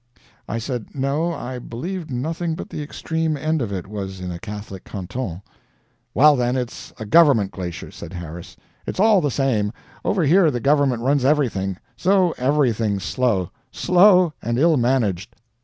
[0.49, 4.39] I said, no, I believed nothing but the extreme end of it was in a
[4.39, 5.43] Catholic canton.
[6.15, 8.57] "Well, then, it's a government glacier," said Harris.
[8.87, 9.71] "It's all the same.
[10.03, 15.35] Over here the government runs everything so everything's slow; slow, and ill managed.